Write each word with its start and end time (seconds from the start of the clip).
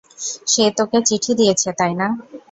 সে 0.47 0.63
তোকে 0.77 0.97
চিঠি 1.07 1.31
দিয়েছে, 1.39 1.69
তাই 1.79 1.93
না? 1.99 2.07